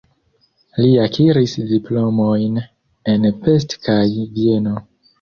Li 0.79 0.87
akiris 1.03 1.53
diplomojn 1.73 2.59
en 3.17 3.31
Pest 3.47 3.81
kaj 3.89 4.03
Vieno. 4.21 4.79